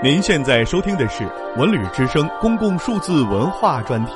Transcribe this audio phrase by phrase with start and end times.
[0.00, 1.24] 您现在收听的是
[1.58, 4.12] 《文旅之声》公共数字文化专题，《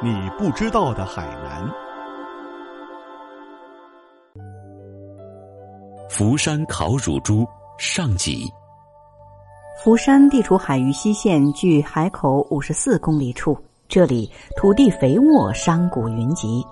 [0.00, 1.60] 你不知道的海南》。
[6.08, 7.44] 福山烤乳猪
[7.78, 8.48] 上集。
[9.82, 13.58] 福山地处海隅西线，距海口五十四公里处。
[13.88, 16.64] 这里土地肥沃，山谷云集，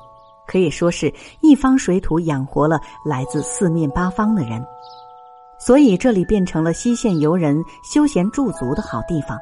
[0.47, 4.65] 可以说是一方水土养活了来自四面八方的人。
[5.59, 9.39] 所以这里变成了西线游人休闲驻足的好地方。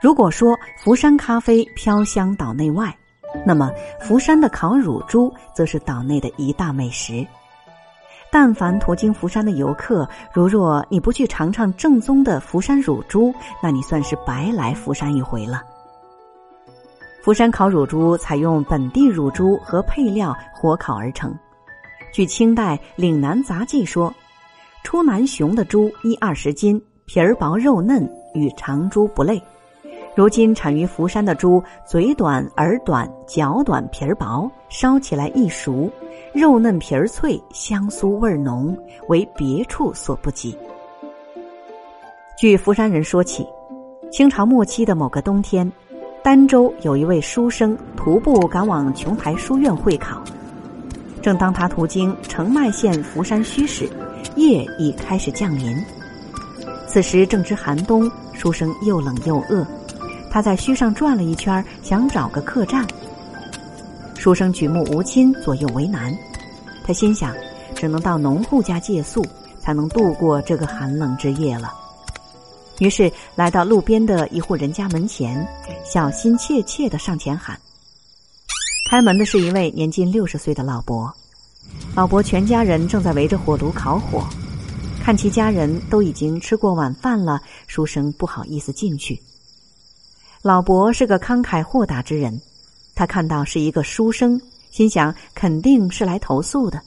[0.00, 2.94] 如果说福山咖啡飘香岛内外，
[3.44, 7.26] 那么福山的烤乳猪则是岛内的一大美食。
[8.30, 15.62] 但凡途经福山的游客，如若你不去尝尝正宗的福山乳猪，那你算是白来福山一回了。
[17.22, 21.34] 福山烤乳猪采用本地乳猪和配料火烤而成。
[22.12, 24.12] 据清代《岭南杂记》说。
[24.82, 29.40] 出南雄的猪一二十斤，皮儿薄肉嫩，与长猪不类。
[30.16, 35.88] 如今产于福山的猪，嘴短、耳短、脚短、皮儿薄，烧起来易熟，
[36.34, 38.76] 肉嫩皮儿脆，香酥味浓，
[39.08, 40.56] 为别处所不及。
[42.36, 43.46] 据福山人说起，
[44.10, 45.70] 清朝末期的某个冬天，
[46.24, 50.20] 儋州有一位书生徒步赶往琼台书院会考，
[51.22, 53.88] 正当他途经澄迈县福山墟时。
[54.40, 55.76] 夜已开始降临，
[56.88, 59.66] 此时正值寒冬，书生又冷又饿。
[60.30, 62.86] 他在墟上转了一圈，想找个客栈。
[64.16, 66.16] 书生举目无亲，左右为难。
[66.84, 67.34] 他心想，
[67.74, 69.22] 只能到农户家借宿，
[69.60, 71.72] 才能度过这个寒冷之夜了。
[72.78, 75.46] 于是来到路边的一户人家门前，
[75.84, 77.58] 小心切切的上前喊。
[78.88, 81.12] 开门的是一位年近六十岁的老伯。
[81.94, 84.24] 老伯全家人正在围着火炉烤火，
[85.02, 89.20] 看其家人都已经吃过晚饭了，书生不好意思进去。
[90.42, 92.40] 老伯是个慷慨豁达之人，
[92.94, 94.40] 他看到是一个书生，
[94.70, 96.80] 心想肯定是来投宿的，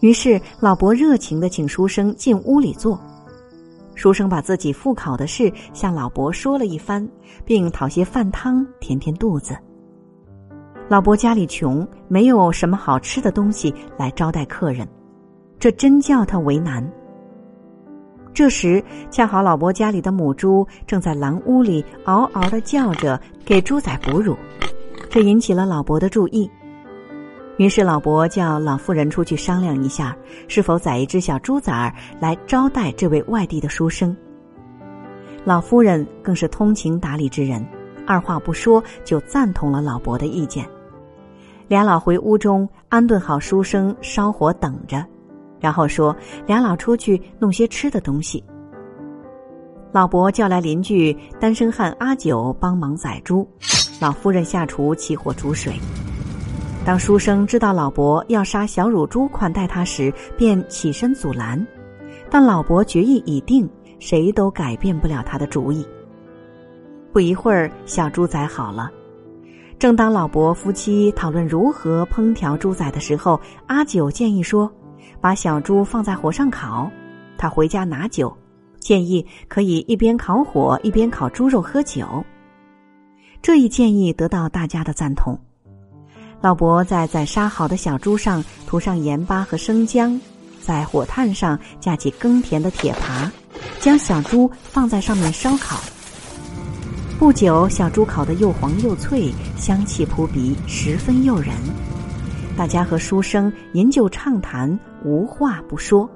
[0.00, 3.00] 于是老伯热情的请书生进屋里坐。
[3.96, 7.08] 书生把自己赴考的事向老伯说了一番，
[7.44, 9.56] 并讨些饭汤填填肚子。
[10.86, 14.86] 老伯家里穷，没有什么好吃的东西来招待客人，
[15.58, 16.86] 这真叫他为难。
[18.34, 24.36] 这时恰好老伯家里的母猪正在狼屋里嗷嗷的叫着，给猪仔哺乳，
[25.08, 26.50] 这引起了老伯的注意。
[27.56, 30.14] 于是老伯叫老妇人出去商量一下，
[30.48, 34.14] 是否宰一只小猪崽儿来招待这位外地的书生。
[35.44, 37.64] 老夫人更是通情达理之人，
[38.06, 40.68] 二话不说就赞同了老伯的意见。
[41.66, 45.04] 俩老回屋中安顿好书生，烧火等着，
[45.58, 46.14] 然后说
[46.46, 48.42] ：“俩老出去弄些吃的东西。”
[49.92, 53.48] 老伯叫来邻居单身汉阿九帮忙宰猪，
[54.00, 55.72] 老夫人下厨起火煮水。
[56.84, 61.66] 当书生知道老伯要杀小乳猪款待他时，便起身阻拦，
[62.28, 63.66] 但老伯决意已定，
[63.98, 65.86] 谁都改变不了他的主意。
[67.10, 68.90] 不一会儿，小猪宰好了。
[69.78, 74.70] 正当老伯夫妻讨论如何烹调猪仔的时候，阿九建议说
[75.20, 76.90] ：“把小猪放在火上烤。”
[77.36, 78.34] 他回家拿酒，
[78.78, 82.24] 建议可以一边烤火一边烤猪肉喝酒。
[83.42, 85.38] 这一建议得到大家的赞同。
[86.40, 90.18] 老伯在宰杀好的小猪上涂上盐巴和生姜，
[90.62, 93.28] 在火炭上架起耕田的铁耙，
[93.80, 95.78] 将小猪放在上面烧烤。
[97.24, 101.54] 不久，小猪烤的又黄又脆，香气扑鼻，十分诱人。
[102.54, 106.06] 大家和书生饮酒畅谈，无话不说。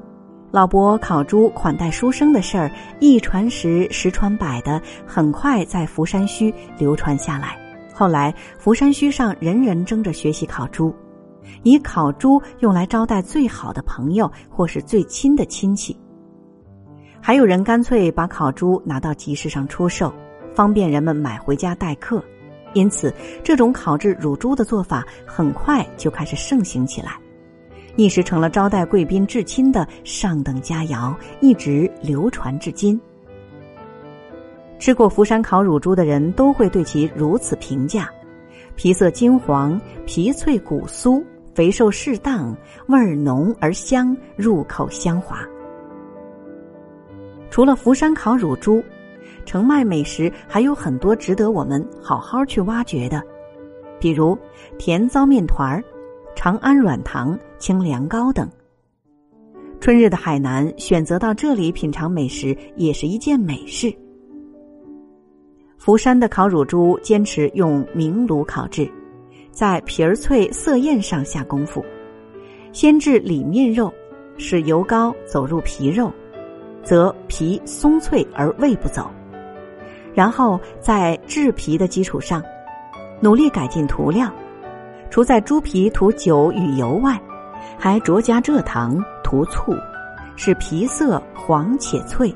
[0.50, 2.70] 老伯烤猪款待书生的事儿，
[3.00, 7.58] 一传十，十传百的，很快在福山墟流传下来。
[7.94, 10.94] 后来，福山墟上人人争着学习烤猪，
[11.62, 15.98] 以烤猪用来招待最好的朋友或是最亲的亲戚。
[17.18, 20.12] 还有人干脆把烤猪拿到集市上出售。
[20.58, 22.20] 方便人们买回家待客，
[22.72, 23.14] 因此
[23.44, 27.12] 这种烤制乳猪的做法很快就开始盛行起来，
[27.94, 33.00] 一时成了招待贵宾至亲的上等佳肴，一直流传至今。
[34.80, 38.10] 吃过福山烤乳猪的人都会对其如此评价：
[38.74, 41.22] 皮色金黄，皮脆骨酥，
[41.54, 42.52] 肥瘦适当，
[42.88, 45.38] 味儿浓而香，入口香滑。
[47.48, 48.82] 除了福山烤乳猪。
[49.44, 53.22] 澄迈美食还有很多值得我们好好去挖掘的，
[53.98, 54.36] 比如
[54.78, 55.82] 甜糟面团儿、
[56.34, 58.48] 长安软糖、清凉糕等。
[59.80, 63.94] 春日的海南选择到这里品尝美食，也是一件美事。
[65.78, 68.90] 福山的烤乳猪坚持用明炉烤制，
[69.52, 71.84] 在皮儿脆色艳上下功夫，
[72.72, 73.90] 先制里面肉，
[74.36, 76.12] 使油膏走入皮肉，
[76.82, 79.08] 则皮松脆而味不走。
[80.18, 82.42] 然后在制皮的基础上，
[83.20, 84.28] 努力改进涂料，
[85.10, 87.16] 除在猪皮涂酒与油外，
[87.78, 89.72] 还酌加蔗糖、涂醋，
[90.34, 92.34] 使皮色黄且脆。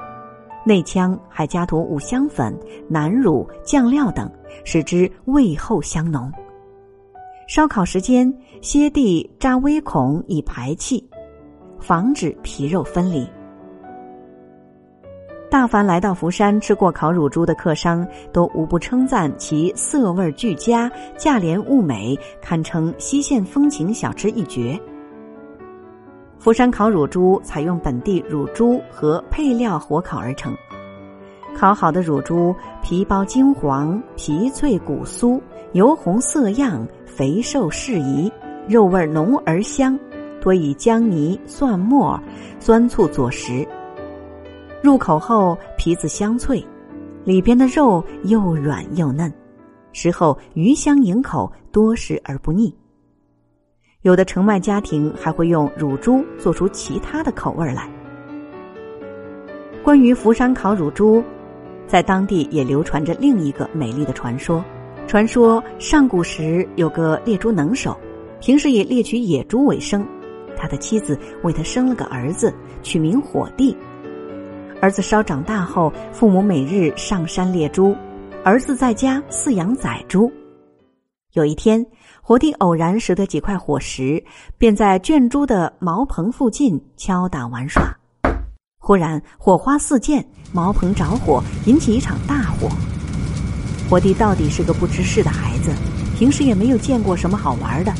[0.64, 2.56] 内腔还加涂五香粉、
[2.86, 4.30] 南乳、酱料等，
[4.62, 6.30] 使之味厚香浓。
[7.48, 11.04] 烧烤时间，歇地扎微孔以排气，
[11.80, 13.28] 防止皮肉分离。
[15.52, 24.80] 大凡来到福山吃过烤乳猪的客商，都无不称赞其色味俱佳、价廉物美，堪称西线风情小吃一绝。
[26.38, 30.56] 福山烤乳猪采用本地乳猪和配料火烤而成，
[31.54, 35.38] 烤好的乳猪皮包金黄，皮脆骨酥，
[35.72, 38.32] 油红色样，肥瘦适宜，
[38.66, 40.00] 肉味浓而香，
[40.40, 42.18] 多以姜泥、蒜末、
[42.58, 43.68] 酸醋佐食。
[44.82, 46.64] 入口后皮子香脆，
[47.24, 49.32] 里边的肉又软又嫩，
[49.92, 52.74] 食后鱼香盈口，多食而不腻。
[54.00, 57.88] 有的城外家庭还会用乳猪做出其他的口味来。
[59.84, 61.22] 关于福山烤乳猪，
[61.86, 64.64] 在当地也流传着另一个美丽的传说。
[65.06, 67.96] 传说上古时有个猎猪能手，
[68.40, 70.04] 平时以猎取野猪为生，
[70.56, 72.52] 他的妻子为他生了个儿子，
[72.82, 73.76] 取名火帝。
[74.82, 77.96] 儿子稍长大后，父母每日上山猎猪，
[78.42, 80.28] 儿子在家饲养仔猪。
[81.34, 81.86] 有一天，
[82.20, 84.20] 火帝偶然拾得几块火石，
[84.58, 87.96] 便在圈猪的茅棚附近敲打玩耍。
[88.76, 92.68] 忽然火花四溅，茅棚着火，引起一场大火。
[93.88, 95.70] 火帝到底是个不知事的孩子，
[96.18, 97.94] 平时也没有见过什么好玩的，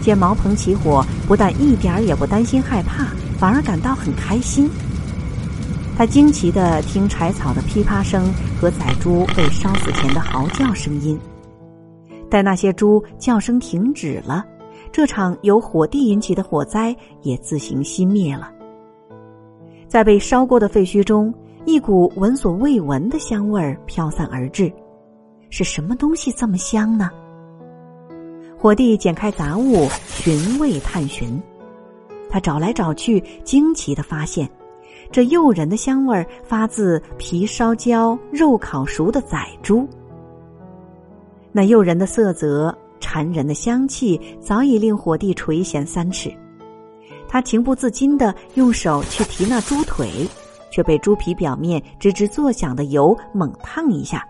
[0.00, 3.06] 见茅棚起火，不但一点儿也不担心害怕，
[3.36, 4.70] 反而感到很开心。
[5.96, 11.18] 他惊奇的听柴草的噼啪声和宰猪被烧死前的嚎叫声音。
[12.30, 14.44] 待那些猪叫声停止了，
[14.90, 18.50] 这场由火地引起的火灾也自行熄灭了。
[19.88, 21.34] 在被烧过的废墟中，
[21.66, 24.72] 一股闻所未闻的香味儿飘散而至。
[25.50, 27.10] 是什么东西这么香呢？
[28.56, 31.38] 火帝剪开杂物，寻味探寻。
[32.30, 34.48] 他找来找去，惊奇的发现。
[35.12, 39.86] 这诱人的香味儿发自皮烧焦、肉烤熟的宰猪。
[41.52, 46.32] 那诱人的色泽、馋人的香气，早已令火帝垂涎三尺。
[47.28, 50.08] 他情不自禁的用手去提那猪腿，
[50.70, 54.24] 却被猪皮表面吱吱作响的油猛烫一下。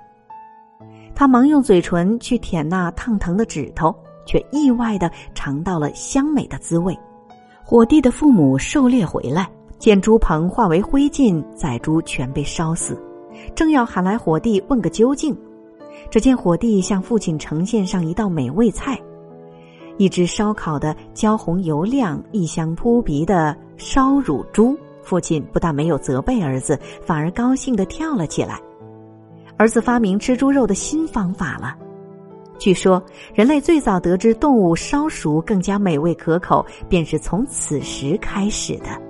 [1.14, 3.94] 他忙用嘴唇去舔那烫疼的指头，
[4.24, 6.98] 却意外的尝到了香美的滋味。
[7.62, 9.46] 火帝的父母狩猎回来。
[9.80, 13.02] 见猪棚化为灰烬，宰猪全被烧死，
[13.54, 15.34] 正要喊来火帝问个究竟，
[16.10, 19.00] 只见火帝向父亲呈现上一道美味菜，
[19.96, 24.76] 一只烧烤的焦红油亮、异香扑鼻的烧乳猪。
[25.02, 28.60] 父亲不但没有责备儿子，反而高兴的跳了起来。
[29.56, 31.74] 儿子发明吃猪肉的新方法了。
[32.58, 39.09] 据说人类最早得知动物烧熟更加美味可口，便是从此时开始的。